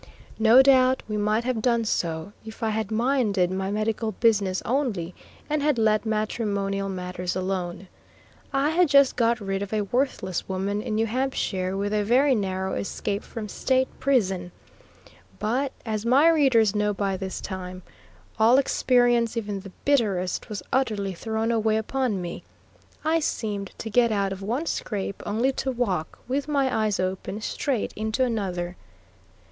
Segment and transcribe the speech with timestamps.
[0.39, 5.13] No doubt we might have done so, if I had minded my medical business only,
[5.47, 7.87] and had let matrimonial matters alone.
[8.51, 12.33] I had just got rid of a worthless woman in New Hampshire with a very
[12.33, 14.51] narrow escape from State prison.
[15.37, 17.83] But, as my readers know by this time,
[18.39, 22.41] all experience, even the bitterest, was utterly thrown away upon me;
[23.05, 27.39] I seemed to get out of one scrape only to walk, with my eyes open,
[27.41, 28.75] straight into another.